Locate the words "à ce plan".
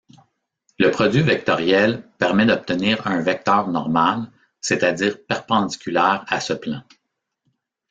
6.27-6.81